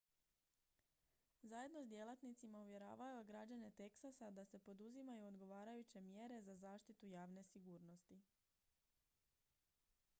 [1.43, 7.43] zajedno s djelatnicima uvjeravao je građane teksasa da se poduzimaju odgovarajuće mjere za zaštitu javne
[7.43, 8.21] sigurnosti